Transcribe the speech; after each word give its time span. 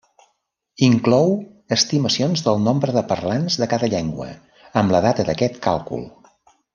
Inclou 0.87 1.33
estimacions 1.77 2.43
del 2.47 2.57
nombre 2.69 2.95
de 2.97 3.03
parlants 3.13 3.57
de 3.65 3.71
cada 3.77 3.91
llengua 3.95 4.31
amb 4.83 4.95
la 4.97 5.03
data 5.11 5.27
d'aquest 5.33 5.61
càlcul. 5.71 6.03